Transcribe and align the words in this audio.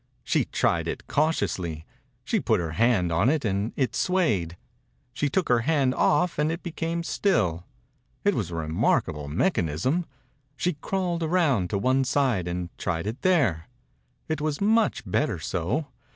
She 0.23 0.45
tried 0.45 0.87
it 0.87 1.05
cautiously. 1.05 1.85
She 2.23 2.39
put 2.39 2.59
her 2.59 2.71
hand 2.71 3.11
on 3.11 3.29
it 3.29 3.45
and 3.45 3.71
it 3.75 3.95
swayed. 3.95 4.57
She 5.13 5.29
took 5.29 5.47
her 5.47 5.59
hand 5.59 5.93
oiF 5.93 6.39
and 6.39 6.51
it 6.51 6.63
became 6.63 7.03
still. 7.03 7.65
It 8.23 8.33
was 8.33 8.49
a 8.49 8.55
remarkable 8.55 9.27
mech 9.27 9.53
anism. 9.57 10.05
She 10.57 10.73
crawled 10.73 11.21
around 11.21 11.69
to 11.69 11.77
one 11.77 12.03
side 12.03 12.47
and 12.47 12.75
tried 12.79 13.05
it 13.05 13.21
there. 13.21 13.67
It 14.27 14.41
was 14.41 14.59
much 14.59 15.03
better 15.05 15.37
so. 15.37 15.85